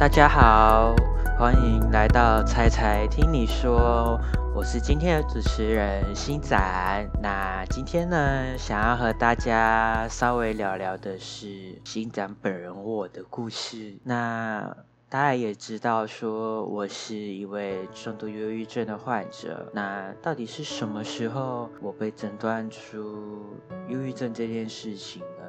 [0.00, 0.96] 大家好，
[1.38, 4.18] 欢迎来到猜猜听你说，
[4.56, 7.06] 我是今天的主持人新展。
[7.20, 13.94] 那今天呢，想要和大家稍微聊聊的是新展本人我的故事。
[14.02, 14.74] 那
[15.10, 19.70] 大家也知道，说我是一位重度忧郁症的患者。
[19.74, 23.44] 那到底是什么时候我被诊断出
[23.88, 25.44] 忧郁症这件事情呢？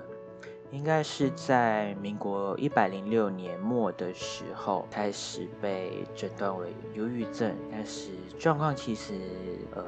[0.71, 9.13] 应该是在民国一百零六年末的时候开始被诊断为忧郁症，但是状况其实
[9.75, 9.83] 呃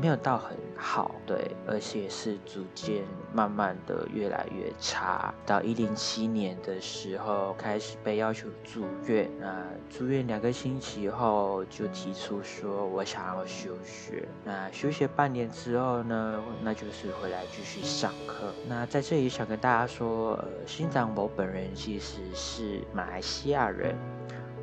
[0.00, 5.34] 没有到很好，对，而且是逐渐慢慢的越来越差。
[5.44, 14.26] 到一零七年的时候开始被要求住院，那住院两个星期后就提出说我想要休学。
[14.44, 18.50] 那休学半年之后呢，那就是回来继续上课。
[18.66, 20.21] 那在这里想跟大家说。
[20.22, 23.96] 呃，新长博本人其实是马来西亚人，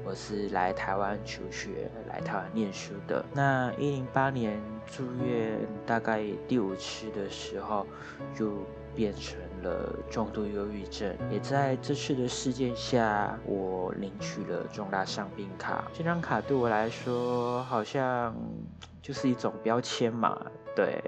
[0.05, 3.23] 我是来台湾求学、来台湾念书的。
[3.33, 7.85] 那一零八年住院，大概第五次的时候，
[8.33, 8.53] 就
[8.95, 11.13] 变成了重度忧郁症。
[11.29, 15.83] 也在这次的事件下，我领取了重大伤病卡。
[15.93, 18.33] 这张卡对我来说，好像
[19.01, 20.39] 就是一种标签嘛，
[20.75, 21.01] 对。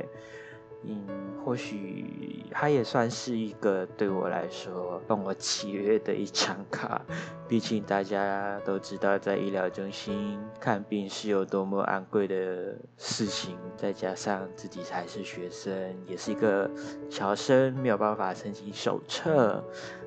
[0.84, 1.06] 嗯，
[1.46, 7.00] 或许它也算是一个对我来说帮我契约的一张卡。
[7.48, 16.70] 毕竟大家都知道，在医疗中心看病是有多么昂贵的事情，再加上自己还是学生，也是一个
[17.12, 19.64] 侨生，没有办法申请手册，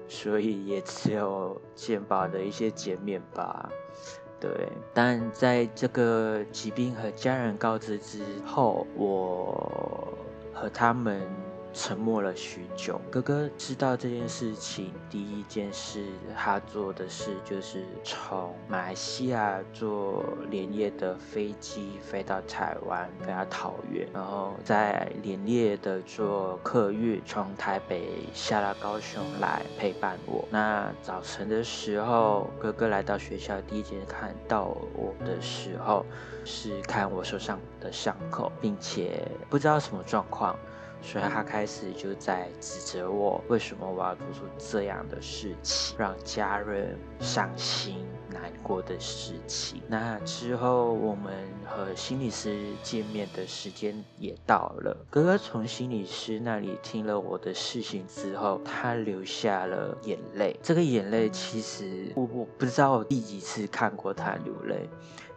[0.08, 3.70] 所以也只有健保的一些减免吧。
[4.40, 4.50] 对，
[4.92, 10.12] 但在这个疾病和家人告知之后，我。
[10.54, 11.20] 和他们
[11.74, 13.00] 沉默了许久。
[13.10, 30.46] 哥哥知道这件事情，第一件事他做的事就是从马来西亚坐连夜的飞机飞到台湾，飞到桃园，然后再连夜的坐客运从台北下到高雄来陪伴我。
[30.50, 36.06] 那早晨的时候，哥哥来到学校，第一件看到我的时候。
[36.46, 40.54] 是看我手上的伤口，并且不知道什么状况，
[41.04, 49.82] 所以他开始就在指责我，为什么我要做出这样的事情，让家人伤心难过的事情。
[49.86, 51.32] 那之后，我们
[51.66, 54.96] 和心理师见面的时间也到了。
[55.10, 60.58] 哥哥从心理师那里听了我的事情之后，他流下了眼泪。
[60.62, 64.88] 这个眼泪其实我我不知道第几次看过他流泪。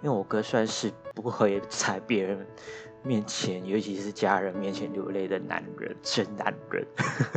[0.04, 2.46] 因为我哥算是不会踩别人
[3.08, 6.86] 面前，尤其是家人面前流泪的男人，真男人，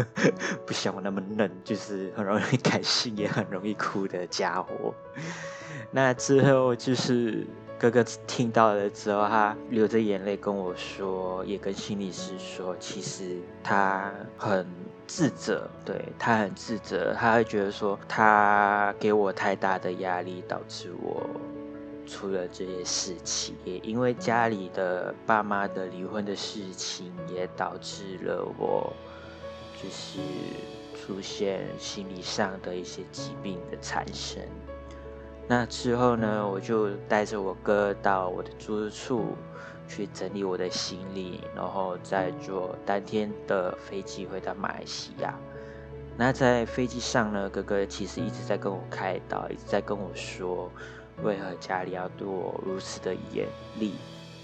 [0.66, 4.92] 不像我那么嫩，就是很容易开心也很容易哭的家伙。
[5.92, 7.46] 那之后就是
[7.78, 14.66] 哥哥听到了之后，他流着眼泪跟我说，也跟心理师说，其实他很
[15.06, 21.24] 自责，对他很自责，他会觉得说他给我太大的压力，导致我。
[22.10, 28.92] 出了这些事情，也因为家里的爸妈的离婚的事情，也导致了我
[29.80, 30.18] 就是
[30.98, 34.42] 出现心理上的一些疾病的产生。
[35.46, 39.36] 那之后呢，我就带着我哥到我的住处
[39.88, 45.38] 去整理我的行李，然后再坐当天的飞机回到马来西亚。
[46.16, 50.68] 那在飞机上呢，哥哥其实一直在跟我开导，一直在跟我说。
[51.22, 53.46] 为何家里要对我如此的严
[53.78, 53.94] 厉？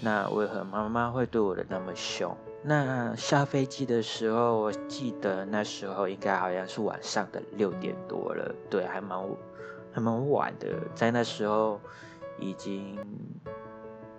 [0.01, 2.35] 那为何妈妈会对我的那么凶？
[2.63, 9.19] 那下飞机的时候，我记得那时候应该好像是晚上的六点多了，对，还蛮
[9.91, 11.79] 还蛮晚的，在那时候
[12.39, 12.95] 已经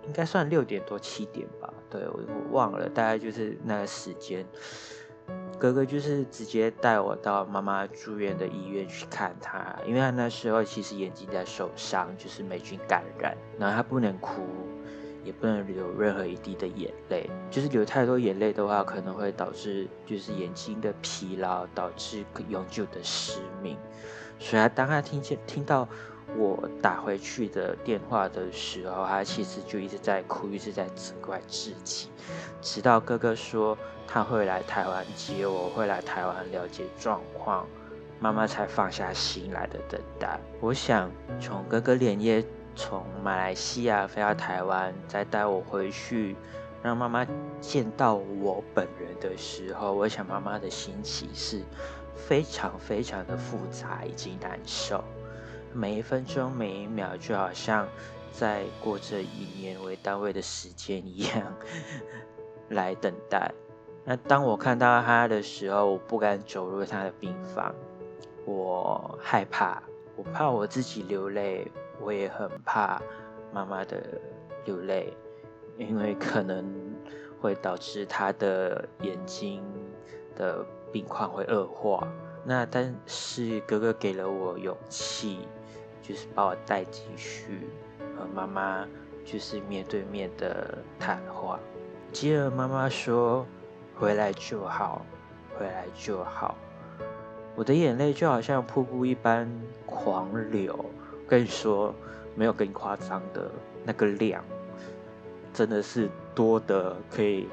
[0.05, 2.19] 应该算六点多七点吧，对我
[2.51, 4.45] 忘了，大概就是那个时间。
[5.59, 14.41] 哥哥就是直接带我到妈妈住院的医院去看她，因为他那时候其实眼睛在受伤，就是霉菌感染，然后他不能哭，
[15.25, 23.77] 也不能流任何一滴的眼泪，就是流太多眼泪的话，可能会导致就是眼睛的疲劳，导致永久的失明。
[24.39, 25.85] 所以，当他听见听到
[26.37, 32.09] 我打回去的电话的时候，他其实就一直在哭，一直在责怪自己，
[32.61, 33.77] 直到哥哥说。
[34.11, 37.67] 他会来台湾接我，会来台湾了解状况，
[38.19, 40.39] 妈妈才放下心来的等待。
[40.59, 42.43] 我想从哥哥连夜
[42.75, 46.35] 从马来西亚飞到台湾，再带我回去，
[46.81, 47.23] 让妈妈
[47.61, 51.61] 见到我本人的时候，我想妈妈的心情是
[52.15, 55.03] 非常非常的复杂以及难受。
[55.73, 57.87] 每一分钟每一秒就好像
[58.31, 61.53] 在过着以年为单位的时间一样
[62.69, 63.51] 来等待。
[64.05, 67.73] 那当我看到他的时候，我不敢走入他的病房，
[68.45, 69.81] 我害怕，
[70.15, 72.99] 我怕我自己流泪，我也很怕
[73.53, 74.01] 妈妈的
[74.65, 75.13] 流泪，
[75.77, 76.65] 因为可能
[77.39, 79.63] 会导致他的眼睛
[80.35, 82.07] 的病况会恶化。
[82.43, 85.39] 那但是哥哥给了我勇气，
[86.09, 87.67] 就是把我带进去
[88.17, 88.83] 和妈妈
[89.23, 91.59] 就是面对面的谈话。
[92.11, 93.45] 接着妈妈说
[93.95, 95.05] ：“回来就好，
[95.55, 96.57] 回来就好。”
[97.55, 99.47] 我的眼泪就好像瀑布一般
[99.85, 100.83] 狂流。
[101.27, 101.93] 跟你说，
[102.33, 103.51] 没有更夸张的
[103.83, 104.43] 那个量，
[105.53, 107.47] 真的是多的可以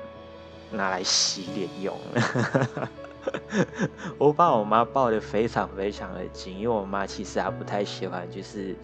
[0.73, 1.95] 拿来洗脸用。
[4.19, 8.75] 我把我妈抱得非常非常的紧，因为我妈其实她不太喜欢，就是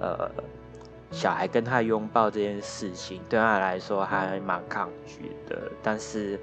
[0.00, 0.30] 呃
[1.10, 5.70] 小孩跟她拥抱这件事情，对她来说还蛮抗拒的。
[5.82, 6.38] 但是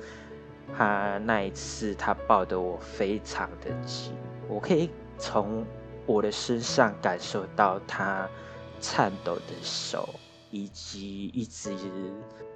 [0.76, 4.14] 她那一次，她抱得我非常的紧，
[4.48, 5.66] 我可以从
[6.06, 8.28] 我的身上感受到她
[8.80, 10.10] 颤抖的手，
[10.52, 11.74] 以及一直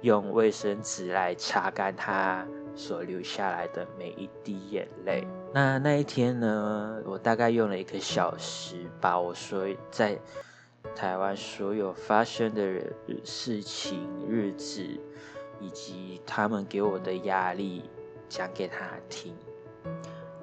[0.00, 2.46] 用卫生纸来擦干她。
[2.74, 5.26] 所流下来的每一滴眼泪。
[5.52, 10.18] 那那一天呢，我大概用了一个小时，把我所在
[10.94, 12.82] 台湾所有发生的
[13.24, 14.82] 事情、日子，
[15.60, 17.88] 以及他们给我的压力
[18.28, 19.36] 讲给他听。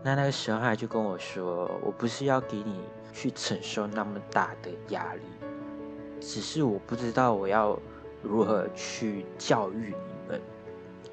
[0.04, 2.80] 那那个时候他就跟我说：“我不是要给你
[3.12, 5.22] 去承受那么大的压力，
[6.22, 7.78] 只是我不知道我要
[8.22, 10.42] 如何去教育你们，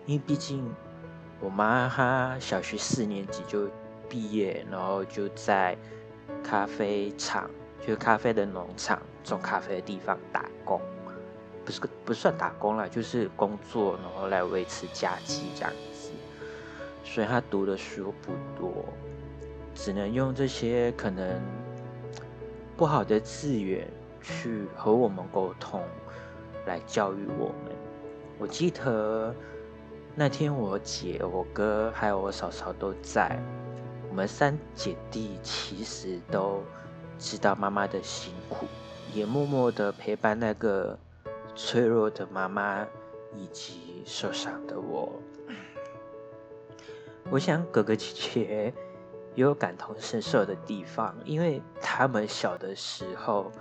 [0.05, 0.63] 因为毕竟。”
[1.41, 3.69] 我妈她小学四年级就
[4.09, 5.77] 毕业，然后就在
[6.43, 7.51] 咖啡厂，
[7.81, 10.81] 就是咖啡的农场种咖啡的地方打工，
[11.65, 16.11] 不是不算打工了，就是工作，然后来维持家计这样子。
[17.05, 18.87] 所以她读的书不多，
[19.75, 21.41] 只能用这些可能
[22.77, 23.87] 不好的资源
[24.23, 25.83] 去和我们沟通，
[26.67, 27.77] 来教育我们。
[28.39, 29.35] 我记得。
[30.19, 33.39] 那天我姐、我哥还有我嫂嫂都在，
[34.09, 36.63] 我们三姐弟其实都
[37.19, 38.65] 知道妈妈的辛苦，
[39.13, 40.99] 也默默的陪伴那个
[41.55, 42.87] 脆弱的妈妈
[43.35, 45.13] 以及受伤的我。
[47.29, 48.73] 我想哥哥姐姐
[49.35, 53.53] 也有感同身受的地方，因为他们小的时候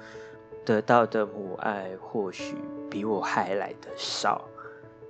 [0.64, 2.56] 得到的母爱或许
[2.90, 4.48] 比我还来的少，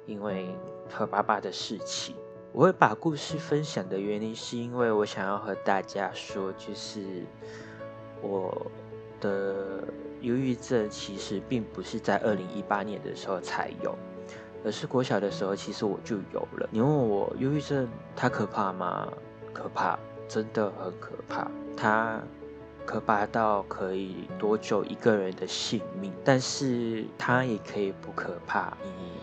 [0.08, 0.50] 因为。
[0.90, 2.16] 和爸爸的事情，
[2.52, 7.24] 我会把故事分享的原因，是因为我想要和大家说，就是
[8.22, 8.72] 我
[9.20, 9.84] 的
[10.22, 13.96] 忧郁症其实并不是在二零一八年的时候才有，
[14.64, 16.70] 而是国小的时候，其实我就有了。
[16.72, 19.08] 你问我忧郁症它可怕吗？
[19.54, 19.98] 可怕，
[20.28, 21.50] 真的很可怕。
[21.76, 22.22] 它。
[22.86, 28.78] 可怕到可以夺走一个人的性命，但是它也可以不可怕，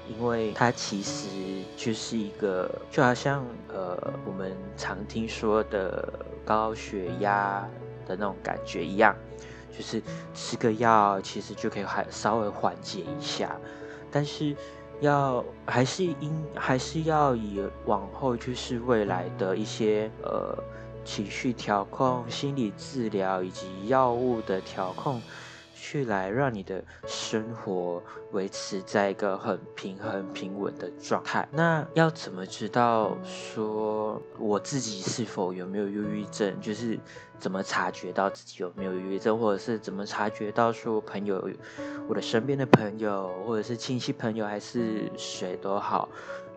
[0.08, 1.28] 因因为它其实
[1.76, 6.12] 就是一个，就好像呃我们常听说的
[6.44, 7.66] 高血压
[8.06, 9.14] 的那种感觉一样，
[9.70, 10.02] 就是
[10.34, 13.56] 吃个药其实就可以还稍微缓解一下，
[14.10, 14.54] 但是
[15.00, 20.58] 要还是应还是要以往后就是未来的一些呃。
[21.04, 25.20] 情绪调控、心理治疗以及药物的调控，
[25.74, 31.46] 去来让你的生活维持在一个很平衡、平稳的状态。
[31.50, 36.58] 那要怎么知道说我自己是否有没有忧郁症？
[36.60, 36.98] 就是
[37.38, 41.50] 怎么察觉到自己有没有忧郁症，或者是怎么察觉到说朋友、
[42.08, 46.08] 我的身边的朋友，或者是亲戚朋友，还是谁都好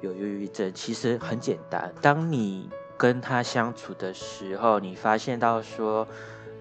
[0.01, 0.71] 有忧郁症？
[0.73, 2.69] 其实很简单，当你。
[2.97, 6.07] 跟他相处的时候，你发现到说，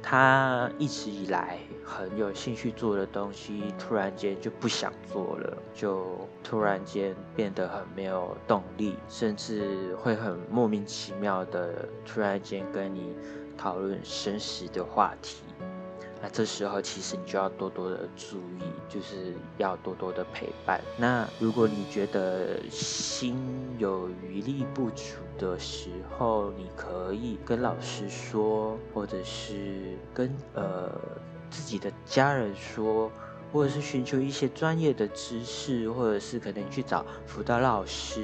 [0.02, 13.14] 他一直以来很有兴趣做的东西，突然间就不想做了，就突然间变得很没有动力，甚至会很莫名其妙的突然间跟你
[13.56, 15.43] 讨论生死的话题。
[16.24, 20.80] 那这时候其实你就要多多的注意，就是要多多的陪伴。
[20.96, 23.36] 那如果你觉得心
[23.76, 30.90] 有余力不足的时候，你可以跟老师说，或者是跟呃
[31.50, 33.12] 自己的家人说，
[33.52, 38.22] 或者是寻求一些专业的知识，或者是可能去找辅导老师，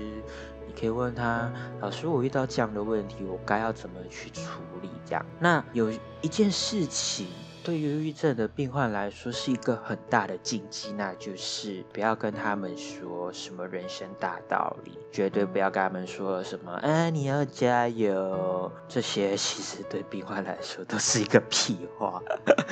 [0.67, 1.53] 你可以问他，
[1.83, 4.89] 老师，我遇到这样的问题，我该要怎么去处理？
[5.05, 5.93] 这样，那有
[6.23, 7.27] 一件事情。
[7.63, 22.23] 对忧郁症的病患来说是一个很大的禁忌，那就是不要跟他们说什么人生大道理，绝对不要跟他们说什么，哎，你要加油，这些其实对病患来说都是一个屁话。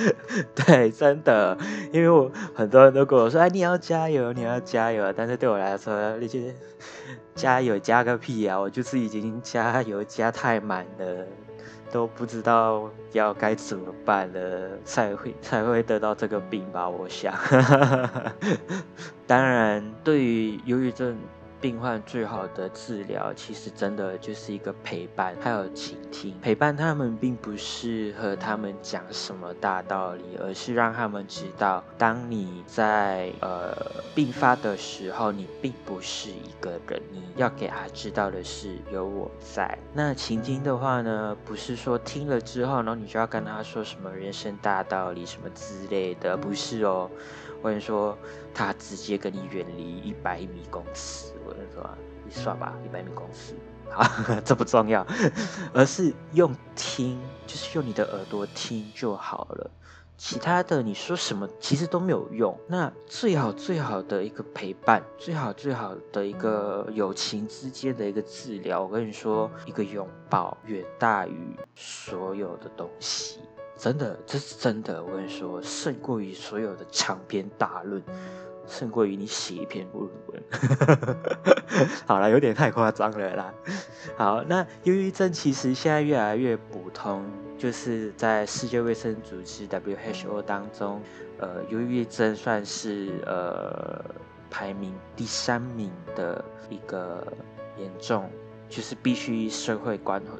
[0.56, 1.56] 对，真的，
[1.92, 6.54] 因为我很多人都跟我说，哎，你要加油，你要加油，但是对我来说，那些
[7.36, 11.26] 加油加个屁啊，我就是已经加油加太满了。
[11.90, 16.88] 都不知道要该怎么办了，才会 才会得到这个病吧？
[16.88, 17.34] 我想，
[19.26, 21.16] 当然，对于忧郁症。
[21.60, 26.34] 病患最好的治疗，其实真的就是一个陪伴，还有倾听。
[26.40, 33.76] 陪伴他们，并不是和他们讲什么大道理，而是让他们知道，当你在呃
[34.14, 37.02] 病发的时候，你并不是一个人。
[37.10, 39.76] 你要给他知道的是，有我在。
[39.92, 47.10] 那倾听的话呢，不是说听了之后，然后你就要跟他说什么人生大道理什么之类的，不是哦。
[47.62, 48.16] 或者说，
[48.54, 51.88] 他直接跟你远离一百米公尺，或者说
[52.24, 53.54] 你算吧，一百米公尺，
[53.90, 54.04] 好，
[54.44, 55.06] 这不重要，
[55.72, 59.70] 而是用听，就是用你的耳朵听就好了。
[60.16, 62.58] 其他的你说什么其实都没有用。
[62.66, 73.38] 那最好最好的一个陪伴，最好最好的一个友情之间的一个治疗，我跟你说，一个拥抱远大于所有的东西。
[73.78, 75.02] 真的，这是真的。
[75.02, 78.02] 我跟你说，胜过于所有的长篇大论，
[78.66, 80.42] 胜过于你写一篇论文。
[82.04, 83.54] 好了，有点太夸张了啦。
[84.16, 87.24] 好，那忧郁症其实现在越来越普通，
[87.56, 91.00] 就是在世界卫生组织 WHO 当中，
[91.38, 94.04] 呃，忧郁症算是呃
[94.50, 97.24] 排名第三名的一个
[97.78, 98.28] 严重，
[98.68, 100.32] 就是必须社会关注。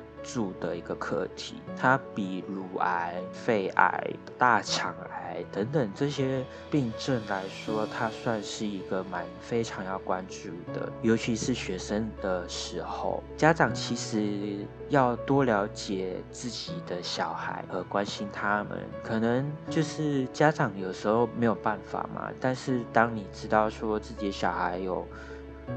[0.61, 10.93] 的一个课题，它比乳癌、肺癌、大肠癌等等这些病症来说，它算是一个蛮非常要关注的。
[11.01, 18.87] 尤其是学生的时候，家长其实要多了解自己的小孩和关心他们。
[19.03, 25.07] 可能就是家长有时候没有办法嘛，但是当你知道说自己小孩有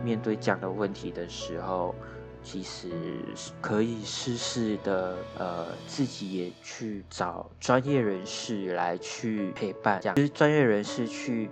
[0.03, 1.95] 面对这样的问题的时候，
[2.43, 2.89] 其实
[3.61, 11.49] 可以试试的，呃，自己也去找专业人士来去陪伴，这样就是专业人士去，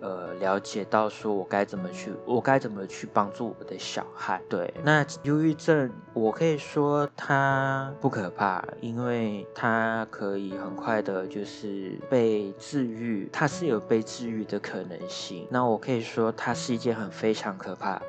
[0.00, 4.40] 呃，了解到说我该怎么去，我该怎么去帮助我的小孩。
[4.48, 15.46] 对，那忧郁症，我可以说它不可怕，因为它可以很快的，就是被治愈，它是有被治愈的可能性。
[15.50, 18.00] 那我可以说，它是一件很非常可怕。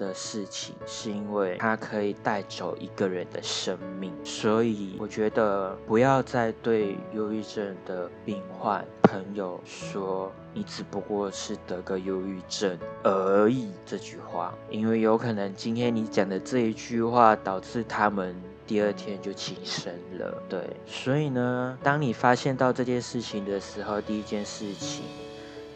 [0.00, 18.34] 的事情是因为它可以带走一个人的生命，所以我觉得不要再对忧郁症的病患朋友说你只不过是得个忧郁症而已这句话，因为有可能今天你讲的这一句话导致他们
[18.66, 20.42] 第二天就轻生了。
[20.48, 25.04] 对，所以呢，当你发现到这件事情的时候，第一件事情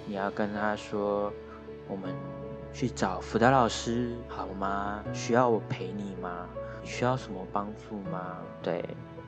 [0.07, 1.31] 你要跟他说，
[1.87, 2.11] 我们。
[2.75, 5.03] 去找辅导老师好吗？
[5.15, 6.49] 需要我陪你吗？
[6.83, 8.37] 你需要什么帮助吗？
[8.61, 8.85] 对，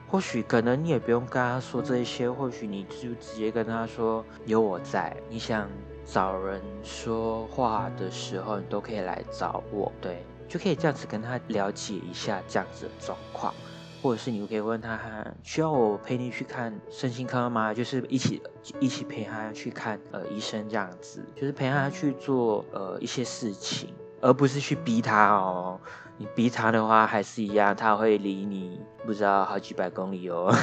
[0.09, 5.17] 或许可能你也不用跟他说这些，或许你就直接跟他说有我在。
[5.31, 5.71] 你想
[6.05, 13.55] 找人说话的时候，你都可以来找我，对，就可以这样子跟他了解一下这样子的状况。
[14.07, 14.97] 或者是你可以问他，
[15.43, 17.75] 需要我陪你去看身心科吗？
[17.75, 18.41] 就是一起
[18.79, 25.81] 一起陪他去看呃医生这样子，就是陪他去做呃一些事情，而不是去逼他哦。
[26.19, 30.55] 你逼他的话还是一样，他会离你不知道好几百公里哦。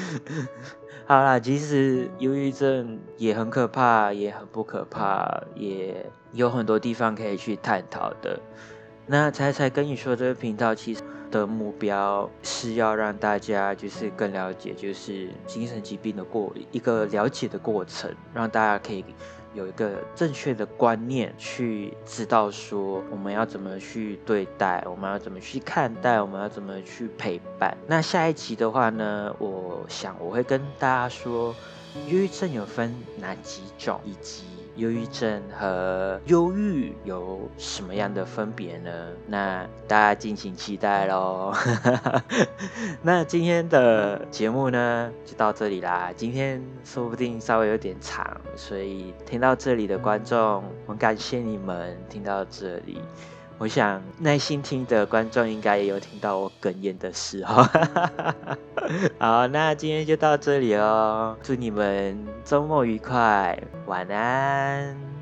[1.08, 8.38] 好啦，其实忧郁症也很可怕，也很不可怕，也有很多地方可以去探讨的。
[9.06, 11.02] 那才才跟你说这个频道其实。
[11.32, 19.04] 的目标是要让大家就是更了解，就是精神疾病的过一个了解的过程，让大家可以
[19.54, 27.76] 有一个正确的观念，去知道说我们要怎么去对待，我们要怎么去看待，我们要怎么去陪伴。
[27.86, 31.54] 那下一集的话呢，我想我会跟大家说，
[32.08, 34.51] 忧郁症有分哪几种，以及。
[34.76, 38.90] 忧郁症和忧郁有什么样的分别呢？
[39.26, 41.52] 那大家敬请期待喽。
[43.02, 46.10] 那今天的节目呢，就到这里啦。
[46.16, 53.00] 今天说不定稍微有点长，所以听到这里的观众，很感谢你们听到这里。
[53.62, 57.62] 我想耐心听的观众应该也有听到我哽咽的时候。
[59.20, 65.21] 好，那今天就到这里哦，祝你们周末愉快，晚安。